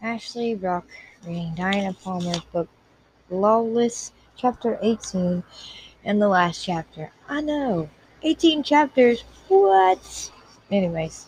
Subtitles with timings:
[0.00, 0.86] Ashley Brock
[1.26, 2.68] reading Diana Palmer's book
[3.30, 5.42] Lawless, Chapter 18,
[6.04, 7.10] and the last chapter.
[7.28, 7.90] I know,
[8.22, 10.30] 18 chapters, what?
[10.70, 11.26] Anyways,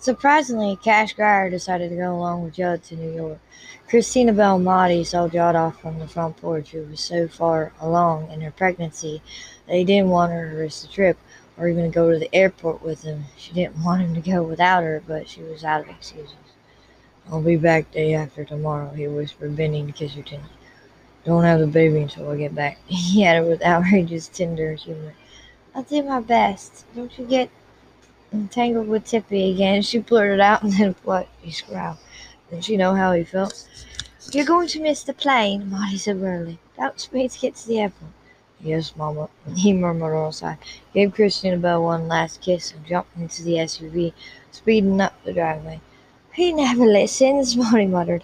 [0.00, 3.38] surprisingly, Cash Grier decided to go along with Judd to New York.
[3.88, 8.40] Christina Belmonte saw Judd off from the front porch, who was so far along in
[8.40, 9.22] her pregnancy
[9.68, 11.16] that he didn't want her to risk the trip
[11.56, 13.26] or even go to the airport with him.
[13.36, 16.34] She didn't want him to go without her, but she was out of excuses.
[17.30, 20.50] I'll be back day after tomorrow, he whispered, bending to kiss her tenderly.
[21.24, 22.78] Don't have the baby until I get back.
[22.88, 25.14] He added with outrageous tender humor.
[25.72, 26.86] I'll do my best.
[26.96, 27.48] Don't you get
[28.32, 29.82] entangled with Tippy again.
[29.82, 31.28] She blurted out and then what?
[31.40, 31.98] He scowled.
[32.48, 33.68] Didn't she know how he felt?
[34.32, 36.58] You're going to miss the plane, Molly said wearily.
[36.76, 38.10] Don't me to get to the airport.
[38.60, 40.58] Yes, Mama, he murmured on side.
[40.92, 44.12] Gave Christabel one last kiss and jumped into the SUV,
[44.50, 45.80] speeding up the driveway.
[46.32, 48.22] He never listens, Marty muttered.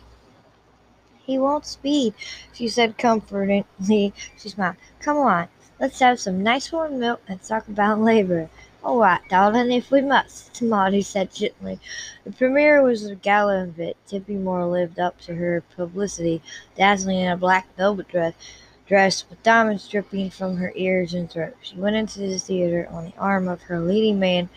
[1.25, 2.15] He won't speed,
[2.53, 4.15] she said comfortingly.
[4.39, 4.77] She smiled.
[5.01, 5.49] Come on,
[5.81, 8.49] let's have some nice warm milk and talk about labor.
[8.85, 11.81] All right, darling, if we must, Marty said gently.
[12.23, 13.97] The premiere was a gala event.
[14.07, 16.41] Tippy Moore lived up to her publicity,
[16.77, 18.35] dazzling in a black velvet dress,
[18.87, 21.57] dress with diamonds dripping from her ears and throat.
[21.61, 24.49] She went into the theater on the arm of her leading man,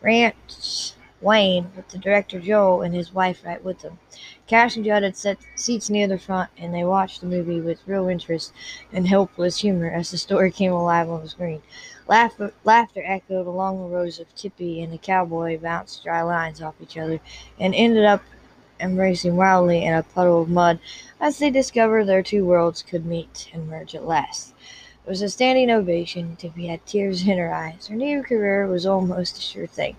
[0.00, 0.94] Rance
[1.24, 3.98] Wayne, with the director Joel and his wife right with them.
[4.46, 7.80] Cash and Judd had set seats near the front, and they watched the movie with
[7.86, 8.52] real interest
[8.92, 11.62] and helpless humor as the story came alive on the screen.
[12.06, 16.74] Laughter, laughter echoed along the rows of Tippy and the cowboy bounced dry lines off
[16.78, 17.18] each other
[17.58, 18.22] and ended up
[18.78, 20.78] embracing wildly in a puddle of mud
[21.18, 24.52] as they discovered their two worlds could meet and merge at last.
[25.06, 26.36] It was a standing ovation.
[26.36, 27.86] Tippy had tears in her eyes.
[27.86, 29.96] Her new career was almost a sure thing.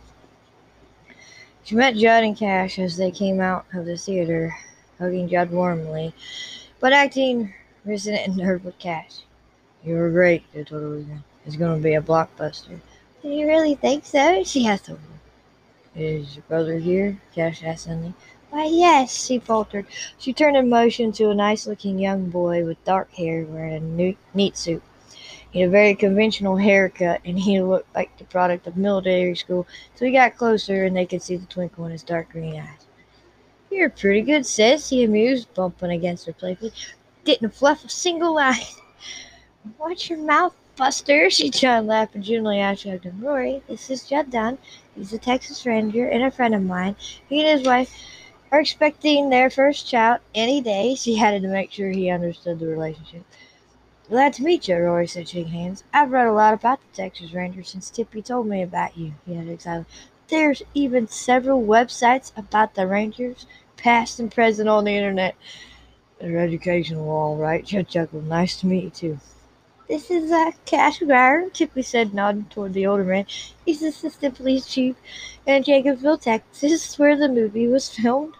[1.65, 4.55] She met Judd and Cash as they came out of the theater,
[4.99, 6.13] hugging Judd warmly,
[6.79, 9.21] but acting resident and nervous with Cash.
[9.83, 11.23] You were great, they told her.
[11.43, 12.79] It's to be a blockbuster.
[13.23, 14.43] Do you really think so?
[14.43, 15.01] She asked over.
[15.95, 17.19] Is your brother here?
[17.33, 18.13] Cash asked suddenly.
[18.51, 19.87] Why, yes, she faltered.
[20.19, 24.15] She turned in motion to a nice looking young boy with dark hair wearing a
[24.37, 24.83] neat suit.
[25.55, 29.65] He had a very conventional haircut, and he looked like the product of military school,
[29.95, 32.85] so he got closer, and they could see the twinkle in his dark green eyes.
[33.71, 36.73] You're pretty good, sis, he amused, bumping against her playfully.
[37.23, 38.59] Didn't fluff a single line.
[39.79, 43.21] Watch your mouth, Buster, she tried laughing gently as she hugged him.
[43.21, 44.57] Rory, this is Judd Dunn.
[44.93, 46.97] He's a Texas Ranger and a friend of mine.
[47.29, 47.97] He and his wife
[48.51, 50.95] are expecting their first child any day.
[50.95, 53.23] She added to make sure he understood the relationship.
[54.07, 55.83] Glad to meet you, Rory said, shaking hands.
[55.91, 59.35] I've read a lot about the Texas Rangers since Tippy told me about you, he
[59.35, 59.87] added excitedly.
[60.27, 65.35] There's even several websites about the Rangers, past and present, on the internet.
[66.19, 68.27] They're educational, all right, Judd chuckled.
[68.27, 69.19] Nice to meet you, too.
[69.87, 73.25] This is uh, Cash Grier, Tippy said, nodding toward the older man.
[73.65, 74.97] He's the assistant police chief
[75.47, 78.35] in Jacobsville, Texas, where the movie was filmed.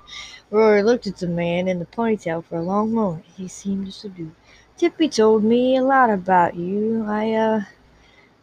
[0.51, 3.25] Rory looked at the man in the ponytail for a long moment.
[3.35, 4.35] He seemed subdued.
[4.77, 7.05] Tippy told me a lot about you.
[7.07, 7.61] I, uh,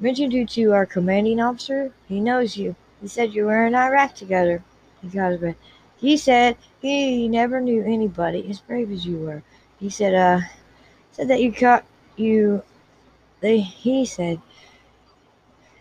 [0.00, 1.93] mentioned you to our commanding officer.
[2.09, 2.75] He knows you.
[3.00, 4.65] He said you were in Iraq together.
[5.03, 5.54] He got his.
[5.97, 9.42] He said he never knew anybody as brave as you were.
[9.78, 10.41] He said, uh,
[11.12, 11.84] said that you caught
[12.16, 12.62] you,
[13.41, 14.41] they, he said,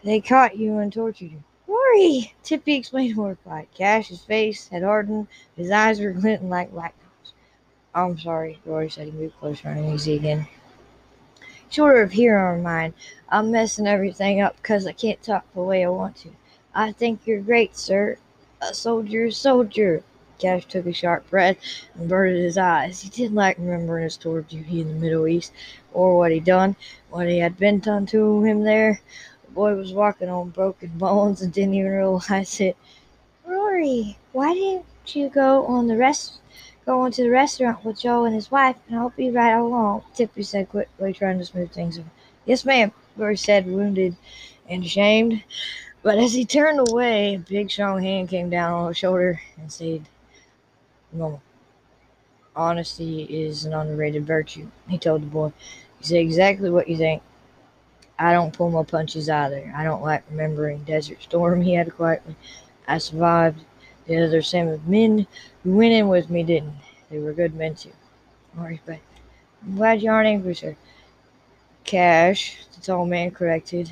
[0.03, 1.43] they caught you and tortured you.
[1.65, 2.33] Rory!
[2.43, 3.67] Tippy explained horrified.
[3.73, 5.27] Cash's face had hardened.
[5.55, 6.93] His eyes were glinting like black
[7.93, 10.47] I'm sorry, Rory said he moved closer and easy again.
[11.69, 12.93] Short of here on mine,
[13.27, 16.29] I'm messing everything up because I can't talk the way I want to.
[16.73, 18.17] I think you're great, sir.
[18.61, 20.03] A soldier's soldier.
[20.39, 21.57] Cash took a sharp breath
[21.93, 23.01] and averted his eyes.
[23.01, 25.51] He didn't like remembering his tour of duty in the Middle East,
[25.91, 26.77] or what he'd done,
[27.09, 29.01] what he had been done to him there.
[29.45, 32.77] The boy was walking on broken bones and didn't even realize it.
[33.45, 36.40] Rory, why didn't you go on the rest
[36.91, 40.43] going to the restaurant with Joe and his wife, and I'll be right along, Tippy
[40.43, 42.09] said quickly, trying to smooth things over.
[42.45, 44.17] Yes, ma'am, Rory said, wounded
[44.67, 45.41] and ashamed.
[46.03, 49.71] But as he turned away, a big, strong hand came down on his shoulder and
[49.71, 50.09] said,
[51.13, 51.41] Normal.
[52.57, 55.53] Honesty is an underrated virtue, he told the boy.
[56.01, 57.21] You say exactly what you think.
[58.19, 59.73] I don't pull my punches either.
[59.73, 62.35] I don't like remembering Desert Storm, he added quietly.
[62.85, 63.63] I survived
[64.07, 65.25] the other Sam men
[65.63, 66.75] who went in with me didn't.
[67.09, 67.91] They were good men too.
[68.57, 68.99] All right, but
[69.63, 70.75] I'm glad you aren't angry, sir.
[71.83, 73.91] Cash, the tall man corrected.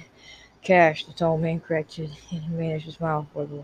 [0.62, 3.63] Cash, the tall man corrected, and he managed to smile for the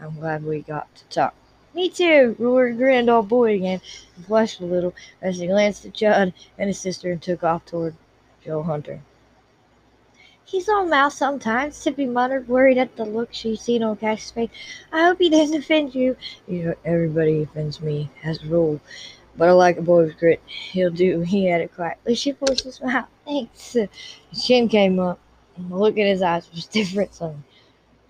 [0.00, 1.34] I'm glad we got to talk.
[1.74, 3.80] Me too, roared Grand Old Boy again,
[4.16, 7.64] and flushed a little as he glanced at Judd and his sister and took off
[7.64, 7.94] toward
[8.44, 9.00] Joe Hunter.
[10.44, 14.50] He's all mouth sometimes, Tippy muttered, worried at the look she'd seen on Cash's face.
[14.92, 16.16] I hope he doesn't offend you.
[16.46, 18.80] You know, everybody offends me, as a rule.
[19.36, 20.42] But I like a boy with grit.
[20.46, 22.14] He'll do, he added quietly.
[22.14, 23.08] She forced a smile.
[23.24, 23.72] Thanks.
[23.72, 23.88] His
[24.44, 25.18] chin came up,
[25.56, 27.42] and the look in his eyes was different suddenly.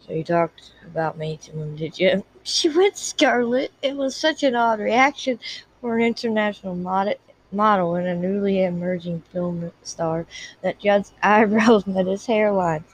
[0.01, 2.25] So you talked about me to him, did you?
[2.43, 3.71] She went scarlet.
[3.83, 5.39] It was such an odd reaction
[5.81, 7.15] for an international model,
[7.53, 10.27] model and a newly emerging film star
[10.63, 12.85] that Judd's eyebrows met his hairlines.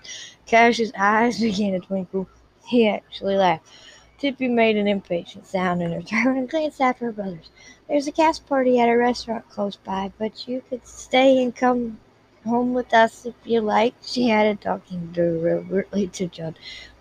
[0.47, 2.29] Cash's eyes began to twinkle.
[2.65, 3.67] He actually laughed.
[4.19, 7.51] Tippy made an impatient sound in her throat and glanced after her brothers.
[7.89, 11.99] There's a cast party at a restaurant close by, but you could stay and come
[12.45, 16.59] home with us if you like, she added, talking deliberately to Judd.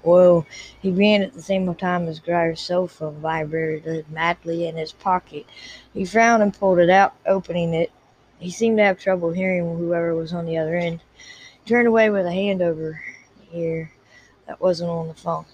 [0.07, 0.45] Well,
[0.81, 5.45] he ran at the same time as Grier's sofa vibrated madly in his pocket.
[5.93, 7.91] He frowned and pulled it out, opening it.
[8.39, 11.01] He seemed to have trouble hearing whoever was on the other end.
[11.61, 13.01] He turned away with a hand over
[13.53, 13.91] ear
[14.45, 15.45] that wasn't on the phone.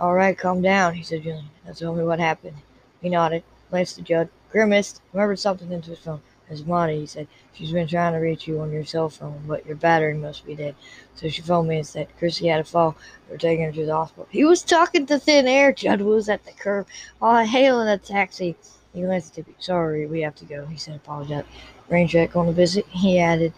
[0.00, 1.44] All right, calm down, he said gently.
[1.64, 2.56] Now tell me what happened.
[3.00, 6.20] He nodded, glanced at Judd, grimaced, murmured something into his phone.
[6.66, 7.26] Monty, he said.
[7.52, 10.54] She's been trying to reach you on your cell phone, but your battery must be
[10.54, 10.74] dead.
[11.14, 12.96] So she phoned me and said Chrissy had a fall.
[13.28, 14.26] They're taking her to the hospital.
[14.30, 15.72] He was talking to thin air.
[15.72, 16.86] Judd was at the curb,
[17.22, 18.56] all hailing a taxi.
[18.92, 19.54] He glanced at me.
[19.58, 21.50] Sorry, we have to go, he said, apologizing.
[21.88, 23.52] Rain check on the visit, he added.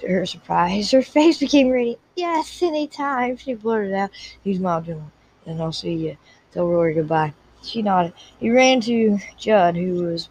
[0.00, 2.00] To her surprise, her face became radiant.
[2.16, 4.10] Yes, anytime, she blurted out.
[4.42, 5.04] He smiled gently.
[5.46, 6.16] Then I'll see you.
[6.52, 7.34] Tell Rory goodbye.
[7.62, 8.12] She nodded.
[8.40, 10.28] He ran to Judd, who was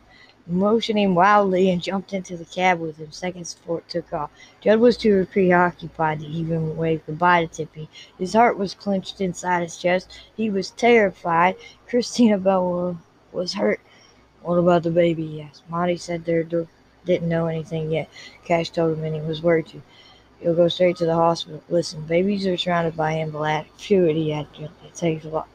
[0.51, 4.29] motioning wildly and jumped into the cab with him seconds before it took off.
[4.59, 7.89] Judd was too preoccupied to even wave goodbye to Tippy.
[8.19, 10.11] His heart was clenched inside his chest.
[10.35, 11.55] He was terrified.
[11.87, 12.97] Christabel
[13.31, 13.79] was hurt.
[14.41, 15.25] What about the baby?
[15.27, 15.63] he asked.
[15.69, 16.43] Monty said they
[17.05, 18.09] didn't know anything yet.
[18.43, 19.81] Cash told him and he was worried too.
[20.41, 21.63] You'll go straight to the hospital.
[21.69, 24.69] Listen, babies are surrounded by he added.
[24.83, 25.47] It takes a lot.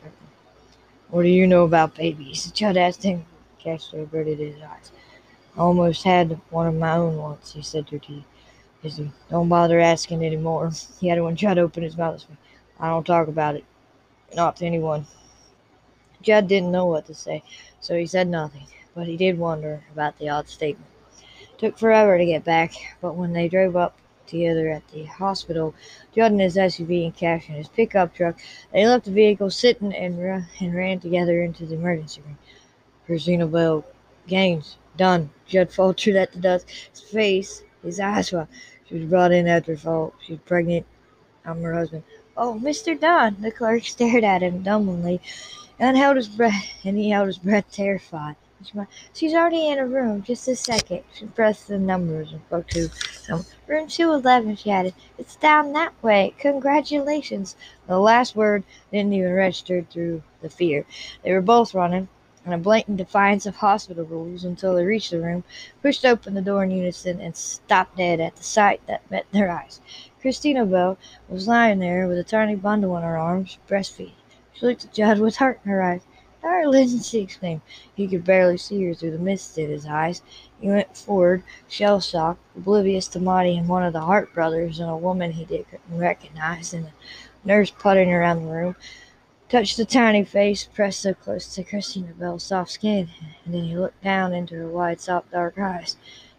[1.08, 2.50] What do you know about babies?
[2.52, 3.24] Judd asked him
[3.66, 4.92] Castro averted his eyes.
[5.56, 8.24] I almost had one of my own once, he said to T.
[9.28, 10.70] Don't bother asking any more.
[11.00, 12.24] He had one try to open his mouth.
[12.78, 13.64] I don't talk about it.
[14.36, 15.06] Not to anyone.
[16.22, 17.42] Judd didn't know what to say,
[17.80, 20.88] so he said nothing, but he did wonder about the odd statement.
[21.40, 23.96] It took forever to get back, but when they drove up
[24.28, 25.74] together at the hospital,
[26.14, 28.38] Judd in his SUV and Cash in his pickup truck,
[28.72, 30.20] they left the vehicle sitting and,
[30.60, 32.38] and ran together into the emergency room.
[33.06, 33.84] Christabel
[34.26, 34.76] Gaines.
[34.96, 35.30] Done.
[35.46, 36.68] Judd faltered at the dust.
[36.90, 38.48] His face, his eyes were.
[38.88, 40.14] She was brought in after fall.
[40.26, 40.86] She's pregnant.
[41.44, 42.02] I'm her husband.
[42.36, 42.98] Oh, Mr.
[42.98, 43.36] Dunn.
[43.40, 45.20] The clerk stared at him dumbly
[45.78, 48.36] and held his breath, and he held his breath terrified.
[49.14, 50.22] She's already in a room.
[50.22, 51.04] Just a second.
[51.14, 52.88] She pressed the numbers and spoke to
[53.22, 53.46] someone.
[53.68, 54.94] Room 211, she added.
[55.18, 56.34] It's down that way.
[56.38, 57.54] Congratulations.
[57.86, 60.86] The last word didn't even register through the fear.
[61.22, 62.08] They were both running
[62.46, 65.42] in a blatant defiance of hospital rules until they reached the room,
[65.82, 69.50] pushed open the door in unison, and stopped dead at the sight that met their
[69.50, 69.80] eyes.
[70.20, 70.96] Christabel
[71.28, 74.12] was lying there with a tiny bundle in her arms, breastfeeding.
[74.52, 76.02] She looked at Judd with heart in her eyes.
[76.40, 77.62] Darling, she exclaimed.
[77.94, 80.22] He could barely see her through the mist in his eyes.
[80.60, 84.88] He went forward, shell shocked, oblivious to Monty and one of the Hart brothers and
[84.88, 86.92] a woman he didn't recognize, and a
[87.44, 88.76] nurse puttering around the room
[89.48, 93.08] touched the tiny face pressed so close to Christabel's soft skin,
[93.44, 95.96] and then he looked down into her wide, soft, dark eyes,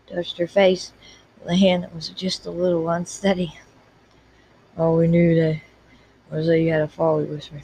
[0.08, 0.92] touched her face
[1.40, 3.58] with a hand that was just a little unsteady.
[4.78, 5.62] All we knew that
[6.30, 7.64] was that you had a fall, he whispered.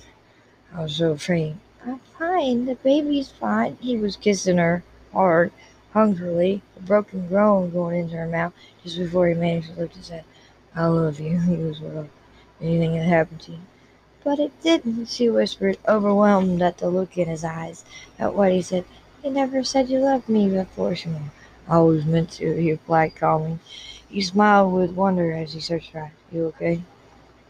[0.73, 1.57] I was so afraid.
[1.85, 3.77] I'm fine, the baby's fine.
[3.81, 5.51] He was kissing her hard,
[5.91, 10.09] hungrily, a broken groan going into her mouth just before he managed to lift his
[10.09, 10.23] head.
[10.73, 12.07] I love you, he was what
[12.61, 13.59] anything had happened to you.
[14.23, 17.83] But it didn't, she whispered, overwhelmed at the look in his eyes,
[18.17, 18.85] at what he said.
[19.21, 21.31] You never said you loved me before, Shimon.
[21.67, 23.59] I always meant to, he replied calmly.
[24.07, 26.11] He smiled with wonder as he searched her eyes.
[26.31, 26.83] You okay?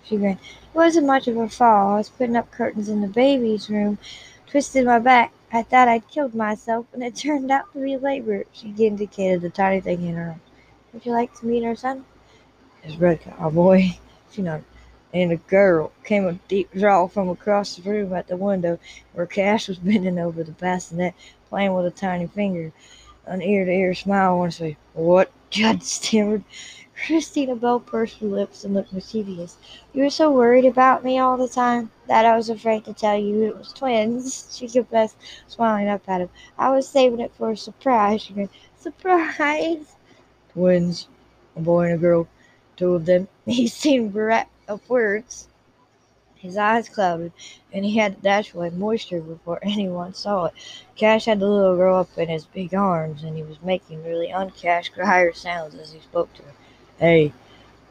[0.04, 0.40] She grinned.
[0.40, 1.94] It wasn't much of a fall.
[1.94, 4.00] I was putting up curtains in the baby's room,
[4.48, 5.32] twisted my back.
[5.52, 8.46] I thought I'd killed myself, and it turned out to be labor.
[8.52, 10.42] She indicated the tiny thing in her arms.
[10.92, 12.06] Would you like to meet our son?
[12.82, 13.92] His red cowboy.
[13.92, 14.00] Oh
[14.32, 14.66] she nodded
[15.14, 18.80] and a girl came a deep drawl from across the room at the window
[19.14, 21.14] where Cash was bending over the bassinet,
[21.50, 22.72] playing with a tiny finger.
[23.26, 24.76] An ear to ear smile on his face.
[24.94, 25.32] What?
[25.50, 26.44] Judd stammered.
[27.06, 29.58] Christabel pursed her lips and looked mischievous.
[29.94, 33.18] You were so worried about me all the time that I was afraid to tell
[33.18, 35.16] you it was twins, she confessed,
[35.48, 36.30] smiling up at him.
[36.58, 38.22] I was saving it for a surprise.
[38.24, 38.50] She.
[38.78, 39.96] Surprise!
[40.52, 41.08] Twins,
[41.56, 42.28] a boy and a girl,
[42.76, 43.28] two of them.
[43.46, 45.48] He seemed bereft of words.
[46.36, 47.32] His eyes clouded,
[47.72, 50.54] and he had to dash away moisture before anyone saw it.
[50.98, 54.28] Cash had the little girl up in his big arms, and he was making really
[54.28, 56.52] uncash Grier sounds as he spoke to her.
[57.00, 57.32] Hey,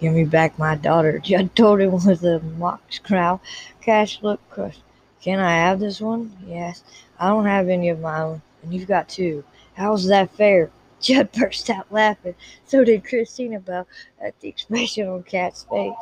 [0.00, 3.40] give me back my daughter, Judd told him with a mock growl.
[3.80, 4.82] Cash looked crushed.
[5.22, 6.36] Can I have this one?
[6.44, 6.84] he asked.
[7.18, 9.44] I don't have any of my own, and you've got two.
[9.74, 10.70] How's that fair?
[11.00, 12.34] Judd burst out laughing.
[12.66, 13.86] So did Christabel
[14.20, 15.94] at the expression on Cat's face.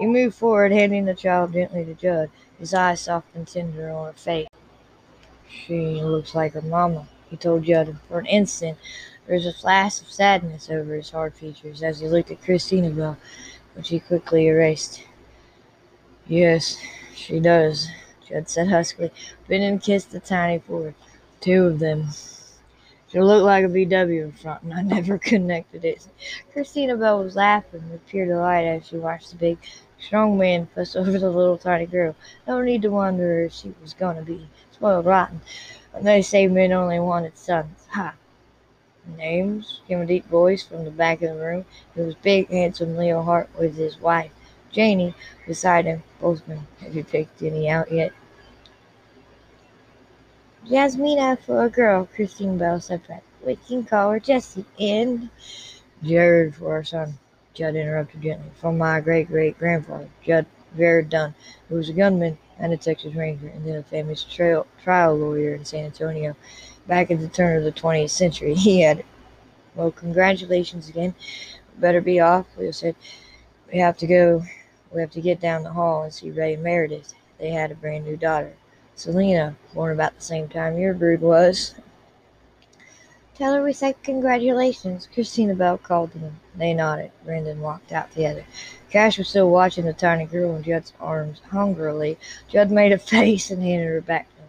[0.00, 4.06] He moved forward, handing the child gently to Judd, his eyes soft and tender on
[4.06, 4.48] her face.
[5.46, 8.78] She looks like her mama, he told Judd, and for an instant
[9.26, 13.18] there was a flash of sadness over his hard features as he looked at Christabel,
[13.74, 15.02] which he quickly erased.
[16.26, 16.78] Yes,
[17.14, 17.88] she does,
[18.26, 19.12] Judd said huskily.
[19.48, 20.94] Bennett kissed the tiny forehead.
[21.42, 22.08] Two of them.
[23.12, 26.06] She looked like a VW in front, and I never connected it.
[26.54, 29.58] Christina Bell was laughing with pure delight as she watched the big,
[30.00, 32.14] strong man fuss over the little tiny girl.
[32.46, 35.40] No need to wonder if she was going to be spoiled rotten.
[35.94, 37.86] And they say men only wanted sons.
[37.90, 38.14] Ha!
[39.16, 39.80] Names?
[39.88, 41.64] came a deep voice from the back of the room.
[41.96, 44.30] It was big, handsome Leo Hart with his wife,
[44.70, 45.14] Janie,
[45.46, 46.02] beside him.
[46.20, 46.66] Both men.
[46.80, 48.12] Have you picked any out yet?
[50.66, 53.00] Jasmina for a girl, Christabel said.
[53.44, 54.66] We can call her Jessie.
[54.78, 55.30] And
[56.02, 57.18] Jared for our son,
[57.52, 58.50] Judd interrupted gently.
[58.60, 61.34] From my great great grandfather, Judd Jared Dunn,
[61.68, 65.54] who was a gunman and a Texas Ranger, and then a famous trail, trial lawyer
[65.54, 66.36] in San Antonio.
[66.86, 69.04] Back at the turn of the 20th century, he had.
[69.74, 71.14] Well, congratulations again.
[71.76, 72.96] Better be off, Leo said.
[73.72, 74.44] We have to go.
[74.92, 77.14] We have to get down the hall and see Rey and Meredith.
[77.38, 78.52] They had a brand new daughter.
[78.94, 81.74] Selena, born about the same time your brood was.
[83.40, 86.38] Tell her we said congratulations, Christabel called them.
[86.56, 87.10] They nodded.
[87.24, 88.44] Brandon walked out together.
[88.90, 92.18] Cash was still watching the tiny girl in Judd's arms hungrily.
[92.50, 94.48] Judd made a face and handed her back to him.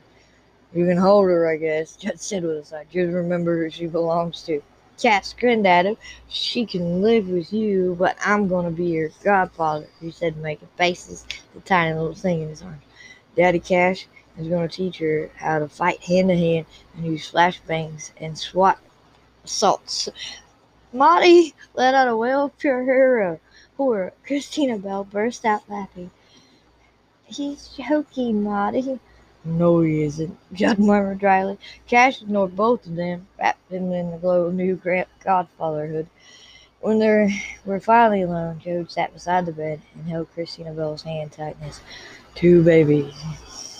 [0.73, 2.83] You can hold her, I guess, Judd said with a sigh.
[2.91, 4.61] Just remember who she belongs to.
[5.01, 5.95] Cat grinned at him.
[6.27, 10.67] She can live with you, but I'm going to be your godfather, he said, making
[10.75, 12.83] faces, the tiny little thing in his arms.
[13.37, 17.29] Daddy Cash, is going to teach her how to fight hand to hand and use
[17.31, 18.79] flashbangs and SWAT
[19.43, 20.09] assaults.
[20.93, 23.39] Marty let out a wail of pure horror.
[23.77, 24.13] Horror.
[24.25, 26.11] Christabel burst out laughing.
[27.25, 28.99] He's joking, Marty.
[29.43, 31.57] No, he isn't, Judd murmured dryly.
[31.87, 36.07] Cash ignored both of them, wrapped them in the glow of new godfatherhood.
[36.79, 41.55] When they were finally alone, Joe sat beside the bed and held Christabel's hand tight
[41.59, 41.79] in his.
[42.35, 43.13] Two babies,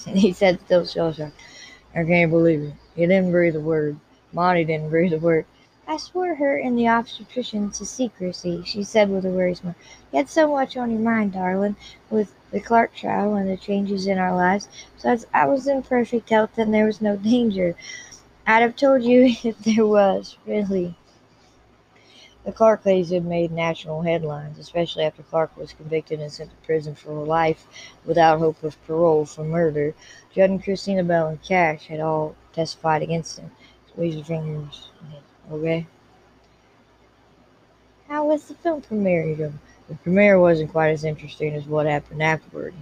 [0.05, 1.39] he said still shell shocked.
[1.95, 2.73] I can't believe it.
[2.95, 3.97] He didn't breathe a word.
[4.33, 5.45] Monty didn't breathe a word.
[5.87, 9.75] I swore her and the obstetrician to secrecy, she said with a weary smile.
[10.11, 11.75] You had so much on your mind, darling,
[12.09, 14.69] with the Clark trial and the changes in our lives.
[14.95, 17.75] Besides, I was in perfect health and there was no danger.
[18.47, 20.95] I'd have told you if there was, really.
[22.43, 26.55] The Clark case had made national headlines, especially after Clark was convicted and sent to
[26.65, 27.67] prison for life
[28.03, 29.93] without hope of parole for murder.
[30.33, 33.51] Judd and Christabel and Cash had all testified against him.
[33.89, 34.89] Squeeze your fingers.
[35.51, 35.85] Okay?
[38.07, 39.53] How was the film premiere,
[39.87, 42.73] The premiere wasn't quite as interesting as what happened afterward.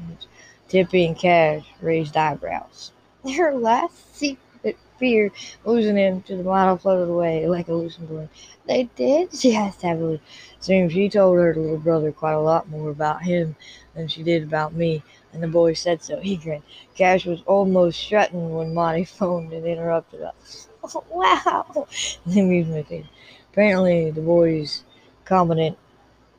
[0.69, 2.91] Tippy and Cash raised eyebrows.
[3.25, 4.15] Their last
[4.61, 5.31] secret fear,
[5.63, 8.29] losing him to the model floated away like a loosened balloon.
[8.67, 9.33] They did?
[9.39, 10.21] She asked heavily.
[10.59, 13.55] Seems she told her little brother quite a lot more about him
[13.95, 16.19] than she did about me, and the boy said so.
[16.19, 16.63] He grinned.
[16.95, 20.67] Cash was almost strutting when Monty phoned and interrupted us.
[20.81, 21.87] Oh, wow!
[22.25, 23.09] The amusement faded.
[23.51, 24.85] Apparently, the boy's
[25.25, 25.77] competent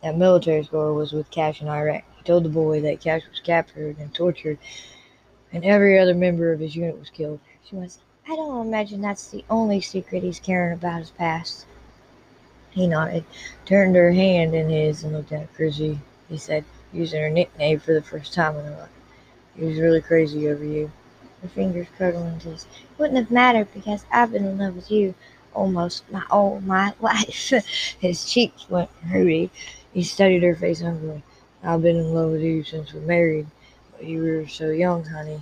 [0.03, 2.05] at military school was with Cash in Iraq.
[2.17, 4.59] He told the boy that Cash was captured and tortured,
[5.53, 7.41] and every other member of his unit was killed.
[7.65, 7.99] She went,
[8.29, 11.65] I don't imagine that's the only secret he's caring about his past.
[12.71, 13.25] He nodded,
[13.65, 15.53] turned her hand in his, and looked at.
[15.55, 18.89] Chrissy, he said, using her nickname for the first time in her life.
[19.57, 20.93] He was really crazy over you.
[21.41, 22.65] Her fingers curled into his.
[22.65, 25.15] It wouldn't have mattered because I've been in love with you
[25.55, 27.53] almost my all my life.
[28.01, 29.51] his cheeks went ruddy.
[29.95, 31.23] He studied her face hungrily.
[31.65, 33.47] I've been in love with you since we married,
[33.93, 35.41] but you were so young, honey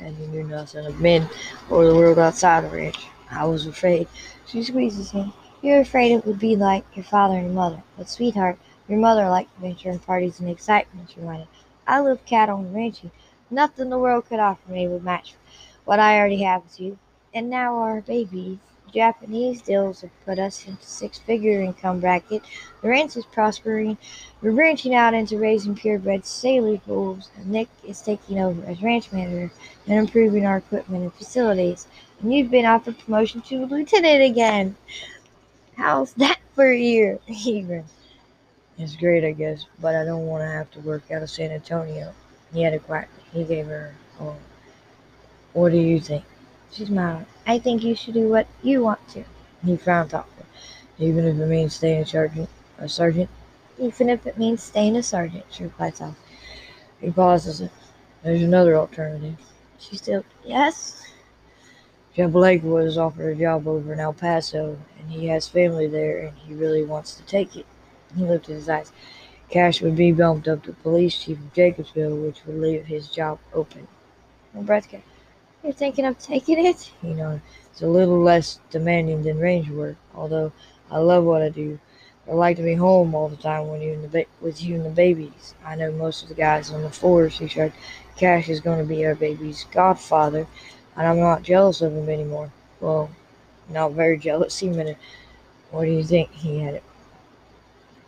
[0.00, 1.28] and he knew nothing of men
[1.70, 3.06] or the world outside the ranch.
[3.30, 4.08] I was afraid.
[4.46, 5.32] She squeezes him.
[5.62, 7.82] You're afraid it would be like your father and mother.
[7.96, 11.48] But, sweetheart, Your mother liked adventure and parties and excitement, she reminded.
[11.86, 13.12] I love cattle and ranching.
[13.50, 15.34] Nothing the world could offer me would match
[15.84, 16.98] what I already have with you.
[17.32, 18.58] And now our babies.
[18.92, 22.42] Japanese deals have put us into six-figure income bracket.
[22.82, 23.98] The ranch is prospering.
[24.42, 29.52] We're branching out into raising purebred sailor bulls, Nick is taking over as ranch manager
[29.86, 31.86] and improving our equipment and facilities.
[32.20, 34.76] And you've been offered promotion to lieutenant again.
[35.76, 37.18] How's that for a year?
[37.26, 37.66] He.
[38.78, 41.50] It's great, I guess, but I don't want to have to work out of San
[41.50, 42.14] Antonio.
[42.52, 43.22] He added quietly.
[43.32, 44.36] He gave her a oh,
[45.52, 46.24] What do you think?
[46.72, 47.26] She smiled.
[47.46, 49.24] I think you should do what you want to.
[49.64, 50.46] He frowned thoughtfully.
[50.98, 52.48] Even if it means staying a sergeant?
[52.78, 53.28] A sergeant?
[53.78, 56.16] Even if it means staying a sergeant, she replied softly.
[57.00, 57.62] He pauses.
[58.22, 59.36] There's another alternative.
[59.78, 61.02] She still, yes?
[62.14, 66.18] Jeff Blake was offered a job over in El Paso, and he has family there,
[66.18, 67.66] and he really wants to take it.
[68.16, 68.92] He lifted his eyes.
[69.48, 73.38] Cash would be bumped up to police chief of Jacobsville, which would leave his job
[73.54, 73.88] open.
[74.52, 75.02] Came.
[75.62, 76.90] You're thinking of taking it?
[77.02, 77.40] You know,
[77.70, 80.52] it's a little less demanding than range work, although
[80.90, 81.78] I love what I do.
[82.26, 84.76] I like to be home all the time when you and the ba- with you
[84.76, 85.54] and the babies.
[85.64, 87.38] I know most of the guys on the force.
[87.38, 87.74] He said
[88.16, 90.46] Cash is going to be our baby's godfather,
[90.96, 92.50] and I'm not jealous of him anymore.
[92.80, 93.10] Well,
[93.68, 94.58] not very jealous.
[94.58, 94.94] He meant uh,
[95.70, 96.32] What do you think?
[96.32, 96.84] He had it.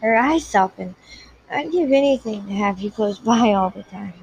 [0.01, 0.95] Her eyes softened.
[1.51, 4.15] I'd give anything to have you close by all the time,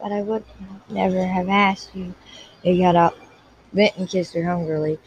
[0.00, 0.44] but I would
[0.88, 2.14] never have asked you
[2.62, 3.16] he got up,
[3.72, 4.98] bent and kissed her hungrily,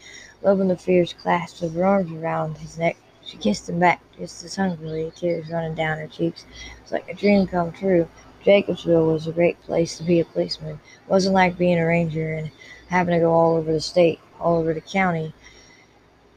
[0.42, 2.96] loving the fierce clasp of her arms around his neck.
[3.24, 6.44] She kissed him back just as hungrily, tears running down her cheeks.
[6.44, 8.08] It was like a dream come true.
[8.44, 10.80] Jacobsville was a great place to be a policeman.
[11.06, 12.50] It wasn't like being a ranger and
[12.88, 15.32] having to go all over the state, all over the county,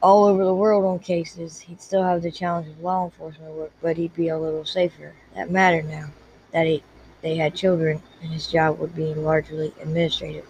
[0.00, 1.58] all over the world on cases.
[1.58, 5.14] He'd still have the challenge of law enforcement work, but he'd be a little safer.
[5.34, 6.10] That mattered now.
[6.52, 6.82] That he,
[7.22, 10.46] they had children, and his job would be largely administrative.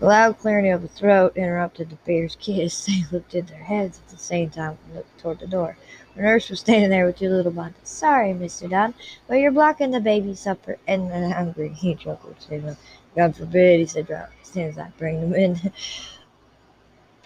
[0.00, 2.86] The loud clearing of a throat interrupted the pair's kiss.
[2.86, 5.76] They lifted their heads at the same time and looked toward the door.
[6.14, 7.74] The nurse was standing there with two little buns.
[7.82, 8.70] Sorry, Mr.
[8.70, 8.94] Dunn,
[9.26, 11.68] but you're blocking the baby's supper and the hungry.
[11.76, 12.36] He chuckled.
[13.16, 14.28] God forbid, he said dryly.
[14.44, 15.72] Stands I bring them in.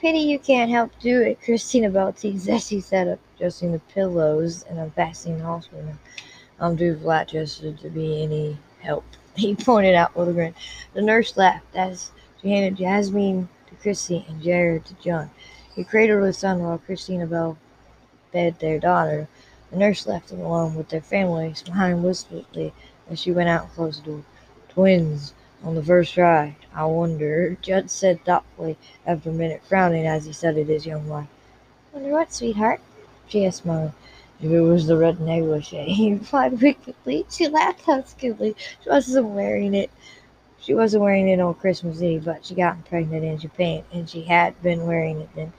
[0.00, 4.64] Pity you can't help do it, Christina teased as she sat up, adjusting the pillows
[4.64, 5.92] and unfastening the hospital.
[6.58, 9.04] I'm too flat chested to be any help,
[9.36, 10.54] he pointed out with a grin.
[10.94, 12.10] The nurse laughed as
[12.42, 15.30] she handed Jasmine to Christy and Jared to John.
[15.74, 17.56] He cradled his son while Christabel
[18.32, 19.28] fed their daughter.
[19.70, 22.74] The nurse left them alone with their family, smiling wistfully
[23.08, 24.22] as she went out and closed the door.
[24.68, 26.56] Twins on the first try.
[26.74, 28.76] I wonder, Judd said thoughtfully
[29.06, 31.28] after a minute, frowning as he studied his young wife.
[31.92, 32.80] Wonder what, sweetheart?
[33.28, 33.92] She asked, smiling.
[34.40, 37.24] If it was the red negligee, he replied wickedly.
[37.30, 38.56] She laughed huskily.
[38.82, 39.90] She wasn't wearing it.
[40.62, 44.22] She wasn't wearing it on Christmas Eve, but she got pregnant in Japan, and she
[44.22, 45.52] had been wearing it then.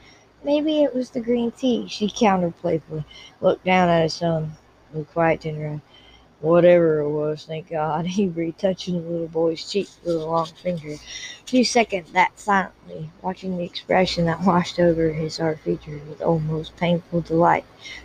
[0.44, 3.06] Maybe it was the green tea, she countered playfully,
[3.42, 4.54] looked down at his son, um,
[4.94, 5.82] looked quite tender.
[6.44, 8.28] Whatever it was, thank God, he
[8.58, 10.98] touching the little boy's cheek with a long finger.
[11.46, 16.76] She seconded that silently, watching the expression that washed over his hard features with almost
[16.76, 17.64] painful delight.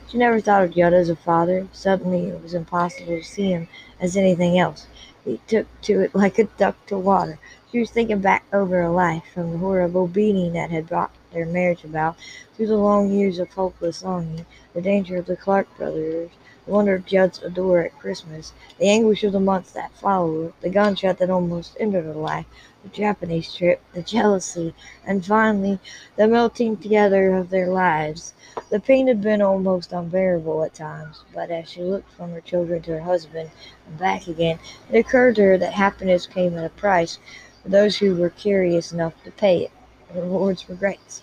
[0.09, 1.67] She never thought of Yoda as a father.
[1.73, 3.67] Suddenly it was impossible to see him
[3.99, 4.87] as anything else.
[5.25, 7.41] He took to it like a duck to water.
[7.73, 11.45] She was thinking back over her life, from the horrible beating that had brought their
[11.45, 12.15] marriage about,
[12.55, 16.31] through the long years of hopeless longing, the danger of the Clark brothers,
[16.71, 21.31] of Judd's adore at Christmas, the anguish of the months that followed, the gunshot that
[21.31, 22.45] almost ended her life,
[22.83, 24.75] the Japanese trip, the jealousy,
[25.07, 25.79] and finally
[26.17, 28.35] the melting together of their lives.
[28.69, 32.83] The pain had been almost unbearable at times, but as she looked from her children
[32.83, 33.51] to her husband
[33.87, 34.59] and back again,
[34.93, 37.19] it occurred to her that happiness came at a price
[37.63, 39.71] for those who were curious enough to pay it.
[40.15, 41.23] Rewards were great.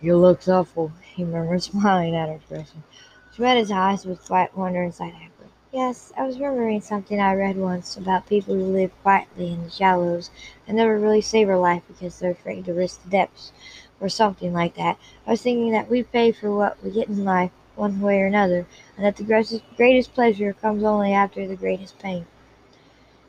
[0.00, 2.82] You look awful, he murmured, smiling at her expression.
[3.38, 5.50] His eyes with quiet wonder inside happily.
[5.72, 9.70] Yes, I was remembering something I read once about people who live quietly in the
[9.70, 10.30] shallows
[10.66, 13.52] and never really savor life because they're afraid to risk the depths
[14.00, 14.98] or something like that.
[15.24, 18.26] I was thinking that we pay for what we get in life one way or
[18.26, 22.26] another, and that the greatest, greatest pleasure comes only after the greatest pain.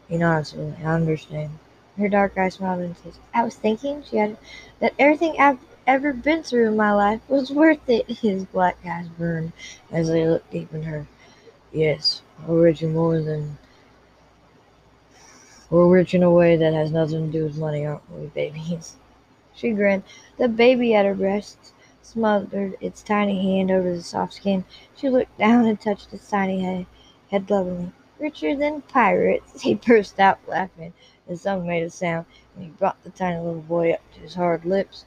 [0.10, 1.60] Know, absolutely, I understand.
[2.00, 4.38] Her dark eyes smiled and said, I was thinking, she added,
[4.80, 8.08] that everything I've ever been through in my life was worth it.
[8.08, 9.54] His black eyes burned
[9.91, 11.08] as they looked deep in her.
[11.73, 13.58] Yes, we're rich in more than.
[15.71, 18.97] We're rich in a way that has nothing to do with money, aren't we, babies?
[19.56, 20.04] She grinned.
[20.38, 21.73] The baby at her breast
[22.04, 24.65] smothered its tiny hand over the soft skin.
[24.95, 26.86] She looked down and touched its tiny head,
[27.32, 27.91] head lovingly.
[28.19, 29.63] Richer than pirates!
[29.63, 30.93] He burst out laughing
[31.28, 34.36] as someone made a sound, and he brought the tiny little boy up to his
[34.36, 35.06] hard lips,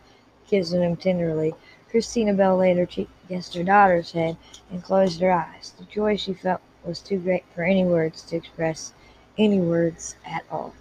[0.53, 1.55] kissing him tenderly.
[1.91, 4.37] Christabel laid her cheek against her daughter's head
[4.71, 5.73] and closed her eyes.
[5.79, 8.93] The joy she felt was too great for any words to express,
[9.39, 10.75] any words at all.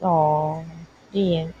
[0.00, 0.64] Aww,
[1.12, 1.54] the end.